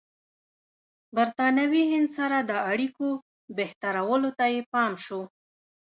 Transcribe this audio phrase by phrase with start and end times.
[0.03, 0.03] د
[1.17, 3.09] برټانوي هند سره د اړیکو
[3.57, 5.21] بهترولو ته یې پام شو.